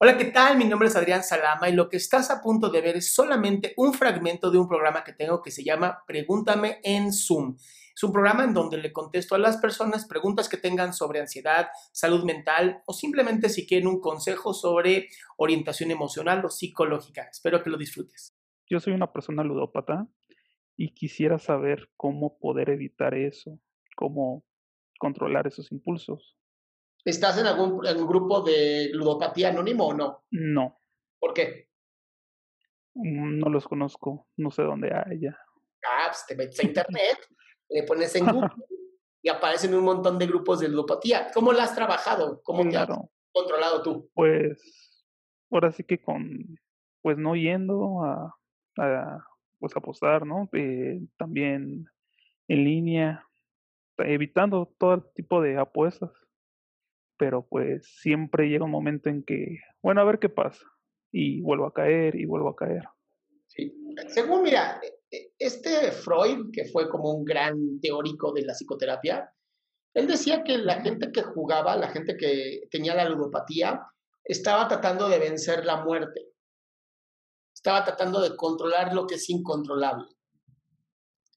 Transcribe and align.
Hola, 0.00 0.16
¿qué 0.16 0.26
tal? 0.26 0.56
Mi 0.56 0.64
nombre 0.64 0.86
es 0.86 0.94
Adrián 0.94 1.24
Salama 1.24 1.68
y 1.68 1.72
lo 1.72 1.88
que 1.88 1.96
estás 1.96 2.30
a 2.30 2.40
punto 2.40 2.70
de 2.70 2.80
ver 2.80 2.96
es 2.96 3.12
solamente 3.12 3.74
un 3.76 3.92
fragmento 3.92 4.48
de 4.52 4.56
un 4.56 4.68
programa 4.68 5.02
que 5.02 5.12
tengo 5.12 5.42
que 5.42 5.50
se 5.50 5.64
llama 5.64 6.04
Pregúntame 6.06 6.78
en 6.84 7.12
Zoom. 7.12 7.56
Es 7.96 8.04
un 8.04 8.12
programa 8.12 8.44
en 8.44 8.54
donde 8.54 8.76
le 8.76 8.92
contesto 8.92 9.34
a 9.34 9.38
las 9.38 9.56
personas 9.56 10.06
preguntas 10.06 10.48
que 10.48 10.56
tengan 10.56 10.92
sobre 10.92 11.18
ansiedad, 11.18 11.66
salud 11.90 12.22
mental 12.22 12.80
o 12.86 12.92
simplemente 12.92 13.48
si 13.48 13.66
quieren 13.66 13.88
un 13.88 14.00
consejo 14.00 14.54
sobre 14.54 15.08
orientación 15.36 15.90
emocional 15.90 16.44
o 16.44 16.48
psicológica. 16.48 17.28
Espero 17.28 17.60
que 17.64 17.70
lo 17.70 17.76
disfrutes. 17.76 18.32
Yo 18.70 18.78
soy 18.78 18.92
una 18.92 19.12
persona 19.12 19.42
ludópata 19.42 20.06
y 20.76 20.94
quisiera 20.94 21.40
saber 21.40 21.90
cómo 21.96 22.38
poder 22.38 22.70
evitar 22.70 23.14
eso, 23.14 23.58
cómo 23.96 24.44
controlar 25.00 25.48
esos 25.48 25.72
impulsos. 25.72 26.36
¿Estás 27.04 27.38
en 27.38 27.46
algún 27.46 27.78
grupo 28.06 28.42
de 28.42 28.90
ludopatía 28.92 29.48
anónimo 29.48 29.88
o 29.88 29.94
no? 29.94 30.24
No. 30.30 30.80
¿Por 31.18 31.32
qué? 31.32 31.68
Mm, 32.94 33.38
no 33.38 33.48
los 33.48 33.66
conozco, 33.66 34.26
no 34.36 34.50
sé 34.50 34.62
dónde 34.62 34.92
haya. 34.92 35.38
Ah, 35.84 36.06
pues 36.08 36.24
te 36.26 36.36
metes 36.36 36.58
a 36.60 36.62
internet, 36.66 37.18
le 37.68 37.82
pones 37.84 38.14
en 38.16 38.26
Google 38.26 38.50
y 39.22 39.28
aparecen 39.28 39.74
un 39.74 39.84
montón 39.84 40.18
de 40.18 40.26
grupos 40.26 40.60
de 40.60 40.68
ludopatía. 40.68 41.30
¿Cómo 41.32 41.52
la 41.52 41.64
has 41.64 41.74
trabajado? 41.74 42.42
¿Cómo 42.42 42.68
te 42.68 42.76
has 42.76 42.88
controlado 43.32 43.82
tú? 43.82 44.10
Pues, 44.14 45.04
ahora 45.50 45.72
sí 45.72 45.84
que 45.84 46.00
con, 46.00 46.58
pues 47.02 47.16
no 47.18 47.36
yendo 47.36 48.04
a, 48.04 48.36
a 48.78 49.24
pues 49.58 49.76
apostar, 49.76 50.26
¿no? 50.26 50.48
Eh, 50.52 51.00
también 51.16 51.86
en 52.48 52.64
línea, 52.64 53.26
evitando 53.98 54.72
todo 54.78 55.02
tipo 55.14 55.42
de 55.42 55.58
apuestas 55.58 56.10
pero 57.18 57.46
pues 57.46 57.86
siempre 58.00 58.48
llega 58.48 58.64
un 58.64 58.70
momento 58.70 59.10
en 59.10 59.22
que, 59.22 59.58
bueno, 59.82 60.00
a 60.00 60.04
ver 60.04 60.18
qué 60.18 60.28
pasa, 60.28 60.64
y 61.12 61.40
vuelvo 61.40 61.66
a 61.66 61.74
caer 61.74 62.14
y 62.14 62.24
vuelvo 62.24 62.50
a 62.50 62.56
caer. 62.56 62.84
Sí. 63.46 63.74
Según, 64.08 64.42
mira, 64.42 64.80
e, 65.10 65.32
este 65.38 65.90
Freud, 65.92 66.50
que 66.52 66.66
fue 66.66 66.88
como 66.88 67.12
un 67.12 67.24
gran 67.24 67.80
teórico 67.80 68.32
de 68.32 68.42
la 68.42 68.54
psicoterapia, 68.54 69.32
él 69.94 70.06
decía 70.06 70.44
que 70.44 70.58
la 70.58 70.80
gente 70.80 71.10
que 71.10 71.22
jugaba, 71.22 71.76
la 71.76 71.88
gente 71.88 72.16
que 72.16 72.62
tenía 72.70 72.94
la 72.94 73.08
ludopatía, 73.08 73.82
estaba 74.22 74.68
tratando 74.68 75.08
de 75.08 75.18
vencer 75.18 75.64
la 75.64 75.82
muerte. 75.82 76.28
Estaba 77.54 77.84
tratando 77.84 78.20
de 78.20 78.36
controlar 78.36 78.94
lo 78.94 79.06
que 79.06 79.16
es 79.16 79.28
incontrolable. 79.30 80.06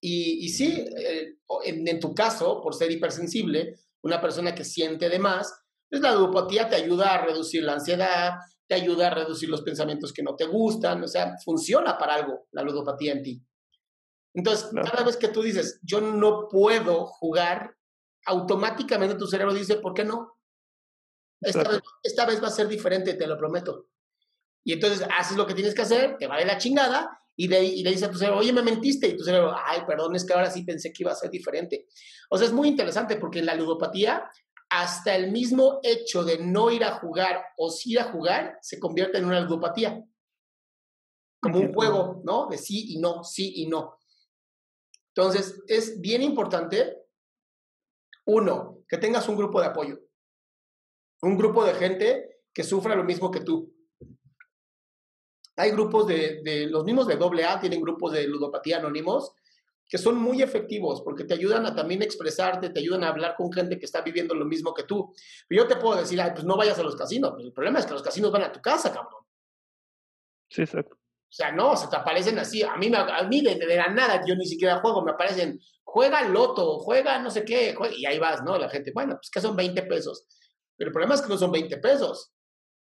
Y, 0.02 0.46
y 0.46 0.50
sí, 0.50 0.86
eh, 0.98 1.38
en, 1.64 1.88
en, 1.88 2.00
tu 2.00 2.14
caso, 2.14 2.62
por 2.62 2.76
ser 2.76 2.92
hipersensible, 2.92 3.80
una 4.04 4.20
persona 4.20 4.54
que 4.54 4.64
siente 4.64 5.10
de 5.10 5.20
más, 5.20 5.64
pues 5.92 6.02
la 6.02 6.14
ludopatía 6.14 6.70
te 6.70 6.78
ayuda 6.78 7.14
a 7.14 7.26
reducir 7.26 7.64
la 7.64 7.74
ansiedad, 7.74 8.36
te 8.66 8.76
ayuda 8.76 9.08
a 9.08 9.14
reducir 9.14 9.50
los 9.50 9.62
pensamientos 9.62 10.14
que 10.14 10.24
no 10.24 10.38
te 10.38 10.46
gustan, 10.46 11.04
o 11.04 11.08
sea, 11.08 11.36
funciona 11.44 11.98
para 11.98 12.16
algo 12.16 12.48
la 12.52 12.64
ludopatía 12.64 13.12
en 13.12 13.22
ti. 13.22 13.44
Entonces, 14.34 14.70
cada 14.74 15.04
vez 15.04 15.18
que 15.18 15.28
tú 15.28 15.42
dices, 15.42 15.82
yo 15.84 16.00
no 16.00 16.48
puedo 16.48 17.06
jugar, 17.06 17.76
automáticamente 18.26 19.16
tu 19.16 19.28
cerebro 19.28 19.54
dice, 19.54 19.76
¿por 19.76 19.94
qué 19.94 20.06
no? 20.06 20.40
Esta, 21.42 21.68
vez, 21.68 21.82
esta 22.04 22.26
vez 22.26 22.42
va 22.42 22.48
a 22.48 22.52
ser 22.52 22.70
diferente, 22.70 23.16
te 23.16 23.28
lo 23.28 23.38
prometo. 23.38 23.90
Y 24.64 24.72
entonces 24.72 25.06
haces 25.18 25.36
lo 25.36 25.46
que 25.46 25.56
tienes 25.56 25.76
que 25.76 25.82
hacer, 25.82 26.18
te 26.18 26.28
vale 26.28 26.46
la 26.46 26.58
chingada, 26.58 27.20
y, 27.36 27.50
de, 27.50 27.66
y 27.66 27.84
le 27.84 27.90
dices 27.90 28.08
a 28.08 28.12
tu 28.12 28.18
cerebro, 28.18 28.40
oye, 28.40 28.54
me 28.54 28.62
mentiste, 28.62 29.08
y 29.08 29.18
tu 29.18 29.26
cerebro, 29.26 29.54
ay, 29.54 29.82
perdón, 29.86 30.16
es 30.16 30.24
que 30.24 30.32
ahora 30.32 30.50
sí 30.50 30.64
pensé 30.64 30.94
que 30.94 31.04
iba 31.04 31.12
a 31.12 31.16
ser 31.16 31.30
diferente. 31.30 31.88
O 32.30 32.38
sea, 32.38 32.48
es 32.48 32.54
muy 32.54 32.70
interesante 32.70 33.18
porque 33.18 33.40
en 33.40 33.48
la 33.48 33.56
ludopatía 33.56 34.30
hasta 34.72 35.14
el 35.18 35.32
mismo 35.34 35.82
hecho 35.84 36.24
de 36.24 36.38
no 36.38 36.72
ir 36.72 36.86
a 36.86 36.96
jugar 36.96 37.44
o 37.58 37.70
sí 37.70 37.92
ir 37.92 38.00
a 38.00 38.12
jugar 38.12 38.58
se 38.62 38.80
convierte 38.80 39.18
en 39.18 39.26
una 39.26 39.42
ludopatía. 39.42 40.02
Como 41.42 41.60
un 41.60 41.74
juego, 41.74 42.22
¿no? 42.24 42.48
De 42.48 42.58
sí 42.58 42.94
y 42.94 43.00
no, 43.00 43.22
sí 43.26 43.52
y 43.58 43.68
no. 43.68 44.00
Entonces, 45.14 45.62
es 45.68 46.00
bien 46.00 46.22
importante, 46.22 47.04
uno, 48.28 48.86
que 48.88 48.98
tengas 48.98 49.28
un 49.28 49.36
grupo 49.36 49.60
de 49.60 49.68
apoyo. 49.68 50.00
Un 51.22 51.38
grupo 51.38 51.66
de 51.66 51.74
gente 51.74 52.42
que 52.54 52.64
sufra 52.64 52.96
lo 52.96 53.04
mismo 53.04 53.30
que 53.30 53.42
tú. 53.42 53.76
Hay 55.58 55.72
grupos 55.72 56.08
de, 56.08 56.42
de 56.44 56.68
los 56.68 56.86
mismos 56.86 57.08
de 57.08 57.16
AA, 57.16 57.60
tienen 57.60 57.82
grupos 57.82 58.14
de 58.14 58.26
ludopatía 58.26 58.78
anónimos, 58.78 59.34
que 59.92 59.98
son 59.98 60.16
muy 60.16 60.42
efectivos 60.42 61.02
porque 61.02 61.26
te 61.26 61.34
ayudan 61.34 61.66
a 61.66 61.76
también 61.76 62.02
expresarte, 62.02 62.70
te 62.70 62.80
ayudan 62.80 63.04
a 63.04 63.10
hablar 63.10 63.36
con 63.36 63.52
gente 63.52 63.78
que 63.78 63.84
está 63.84 64.00
viviendo 64.00 64.34
lo 64.34 64.46
mismo 64.46 64.74
que 64.74 64.84
tú. 64.84 65.14
Pero 65.50 65.64
yo 65.64 65.68
te 65.68 65.76
puedo 65.76 66.00
decir, 66.00 66.20
ay, 66.22 66.32
pues 66.32 66.46
no 66.46 66.56
vayas 66.56 66.80
a 66.80 66.84
los 66.84 66.96
casinos. 66.96 67.32
Pues 67.34 67.44
el 67.48 67.52
problema 67.52 67.80
es 67.80 67.86
que 67.86 67.92
los 67.92 68.02
casinos 68.02 68.32
van 68.32 68.44
a 68.44 68.54
tu 68.54 68.62
casa, 68.62 68.94
cabrón. 68.94 69.26
Sí, 70.50 70.62
exacto. 70.62 70.96
O 70.96 71.34
sea, 71.34 71.52
no, 71.52 71.76
se 71.76 71.90
te 71.90 71.98
aparecen 71.98 72.40
así. 72.40 72.64
A 72.64 72.78
mí, 72.78 72.90
a 72.96 73.24
mí 73.24 73.42
de, 73.42 73.56
de, 73.56 73.76
la 73.76 73.90
nada, 73.90 74.24
yo 74.26 74.34
ni 74.38 74.46
siquiera 74.46 74.80
juego, 74.80 75.04
me 75.04 75.12
aparecen, 75.12 75.60
juega 75.84 76.22
loto, 76.24 76.80
juega 76.80 77.20
no 77.20 77.30
sé 77.30 77.44
qué, 77.44 77.76
y 77.98 78.06
ahí 78.06 78.18
vas, 78.18 78.42
¿no? 78.44 78.58
La 78.58 78.70
gente, 78.70 78.94
bueno, 78.94 79.16
pues 79.16 79.30
que 79.30 79.42
son 79.42 79.58
20 79.58 79.84
pesos. 79.84 80.26
Pero 80.78 80.88
el 80.88 80.94
problema 80.94 81.16
es 81.16 81.22
que 81.22 81.28
no 81.28 81.38
son 81.38 81.52
20 81.52 81.78
pesos. 81.80 82.32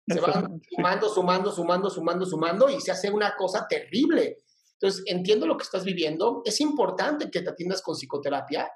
Se 0.08 0.20
van 0.20 0.62
sumando, 0.70 1.10
sumando, 1.10 1.52
sumando, 1.52 1.90
sumando, 1.90 2.26
sumando, 2.28 2.70
y 2.70 2.80
se 2.80 2.92
hace 2.92 3.10
una 3.10 3.36
cosa 3.36 3.66
terrible. 3.68 4.38
Entonces, 4.82 5.04
entiendo 5.06 5.46
lo 5.46 5.58
que 5.58 5.64
estás 5.64 5.86
viviendo. 5.86 6.42
Es 6.44 6.60
importante 6.60 7.30
que 7.30 7.42
te 7.42 7.50
atiendas 7.52 7.84
con 7.84 7.94
psicoterapia 7.94 8.68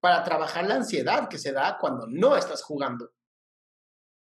para 0.00 0.22
trabajar 0.22 0.66
la 0.68 0.76
ansiedad 0.76 1.28
que 1.28 1.36
se 1.36 1.52
da 1.52 1.78
cuando 1.80 2.06
no 2.06 2.36
estás 2.36 2.62
jugando. 2.62 3.10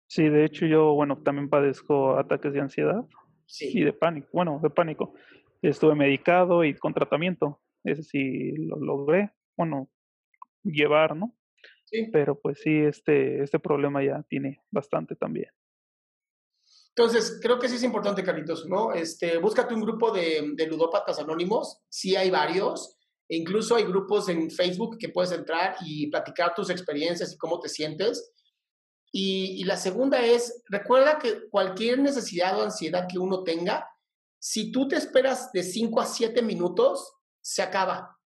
Sí, 0.08 0.28
de 0.28 0.44
hecho 0.44 0.66
yo, 0.66 0.94
bueno, 0.94 1.22
también 1.22 1.48
padezco 1.48 2.18
ataques 2.18 2.54
de 2.54 2.60
ansiedad 2.60 3.06
sí. 3.46 3.70
y 3.72 3.84
de 3.84 3.94
pánico. 3.94 4.30
Bueno, 4.34 4.60
de 4.64 4.72
pánico. 4.72 5.14
Estuve 5.62 5.94
medicado 5.94 6.64
y 6.64 6.74
con 6.74 6.96
tratamiento. 6.96 7.62
Ese 7.84 8.02
sí 8.02 8.52
lo 8.58 8.78
logré, 8.78 9.32
bueno, 9.56 9.92
llevar, 10.64 11.16
¿no? 11.16 11.36
Sí. 11.86 12.10
Pero 12.12 12.40
pues 12.40 12.60
sí, 12.62 12.80
este, 12.80 13.44
este 13.44 13.60
problema 13.60 14.04
ya 14.04 14.24
tiene 14.24 14.64
bastante 14.72 15.16
también. 15.16 15.52
Entonces, 16.96 17.40
creo 17.42 17.58
que 17.58 17.70
sí 17.70 17.76
es 17.76 17.84
importante, 17.84 18.24
Carlitos, 18.24 18.66
¿no? 18.68 18.94
Este, 18.94 19.38
búscate 19.38 19.74
un 19.74 19.82
grupo 19.82 20.12
de, 20.12 20.52
de 20.56 20.68
ludópatas 20.68 21.20
anónimos, 21.20 21.80
sí 21.90 22.16
hay 22.16 22.30
varios, 22.30 22.98
e 23.30 23.38
incluso 23.38 23.76
hay 23.78 23.86
grupos 23.86 24.28
en 24.28 24.52
Facebook 24.52 24.98
que 24.98 25.08
puedes 25.08 25.32
entrar 25.32 25.78
y 25.86 26.08
platicar 26.08 26.54
tus 26.54 26.70
experiencias 26.70 27.32
y 27.32 27.38
cómo 27.38 27.62
te 27.62 27.70
sientes. 27.70 28.34
Y, 29.14 29.64
la 29.64 29.78
segunda 29.78 30.22
es, 30.22 30.64
recuerda 30.68 31.18
que 31.18 31.48
cualquier 31.50 32.00
necesidad 32.00 32.58
o 32.60 32.64
ansiedad 32.64 33.08
que 33.10 33.20
uno 33.20 33.44
tenga, 33.44 33.88
si 34.38 34.72
tú 34.72 34.88
te 34.88 34.98
esperas 34.98 35.52
de 35.54 35.64
5 35.64 36.02
a 36.02 36.06
7 36.06 36.42
minutos, 36.42 37.14
se 37.42 37.62
acaba. 37.62 38.18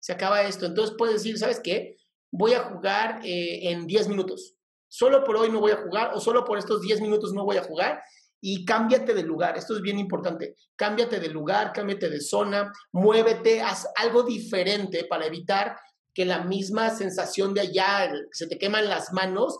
Se 0.00 0.12
acaba 0.12 0.42
esto. 0.42 0.64
Entonces 0.64 0.94
puedes 0.96 1.16
decir, 1.16 1.38
¿sabes 1.38 1.60
qué? 1.60 1.96
Voy 2.30 2.54
a 2.54 2.64
jugar 2.64 3.20
eh, 3.24 3.70
en 3.70 3.86
10 3.86 4.08
minutos 4.08 4.56
solo 4.88 5.24
por 5.24 5.36
hoy 5.36 5.50
no 5.50 5.60
voy 5.60 5.72
a 5.72 5.82
jugar 5.82 6.12
o 6.14 6.20
solo 6.20 6.44
por 6.44 6.58
estos 6.58 6.80
10 6.80 7.00
minutos 7.00 7.32
no 7.32 7.44
voy 7.44 7.56
a 7.56 7.62
jugar 7.62 8.02
y 8.40 8.66
cámbiate 8.66 9.14
de 9.14 9.22
lugar. 9.22 9.56
Esto 9.56 9.74
es 9.74 9.80
bien 9.80 9.98
importante. 9.98 10.54
Cámbiate 10.76 11.18
de 11.18 11.28
lugar, 11.28 11.72
cámbiate 11.72 12.10
de 12.10 12.20
zona, 12.20 12.70
muévete, 12.92 13.62
haz 13.62 13.88
algo 13.96 14.22
diferente 14.22 15.06
para 15.08 15.26
evitar 15.26 15.78
que 16.12 16.26
la 16.26 16.44
misma 16.44 16.90
sensación 16.90 17.54
de 17.54 17.62
allá, 17.62 18.10
que 18.10 18.28
se 18.32 18.46
te 18.46 18.58
queman 18.58 18.88
las 18.88 19.12
manos, 19.14 19.58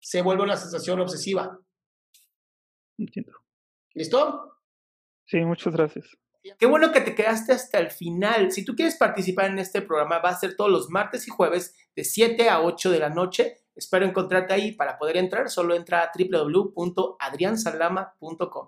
se 0.00 0.22
vuelva 0.22 0.42
una 0.42 0.56
sensación 0.56 0.98
obsesiva. 1.00 1.58
Entiendo. 2.98 3.32
¿Listo? 3.94 4.58
Sí, 5.24 5.38
muchas 5.44 5.74
gracias. 5.74 6.16
Qué 6.58 6.66
bueno 6.66 6.92
que 6.92 7.00
te 7.00 7.14
quedaste 7.14 7.52
hasta 7.52 7.78
el 7.78 7.90
final. 7.90 8.52
Si 8.52 8.64
tú 8.64 8.74
quieres 8.74 8.96
participar 8.96 9.50
en 9.50 9.58
este 9.58 9.82
programa, 9.82 10.18
va 10.18 10.30
a 10.30 10.38
ser 10.38 10.56
todos 10.56 10.70
los 10.70 10.90
martes 10.90 11.26
y 11.26 11.30
jueves 11.30 11.76
de 11.94 12.04
7 12.04 12.48
a 12.48 12.60
8 12.60 12.90
de 12.90 12.98
la 12.98 13.10
noche 13.10 13.56
Espero 13.76 14.06
encontrarte 14.06 14.54
ahí. 14.54 14.72
Para 14.72 14.98
poder 14.98 15.18
entrar, 15.18 15.50
solo 15.50 15.74
entra 15.74 16.02
a 16.02 16.10
www.adriansalama.com. 16.16 18.66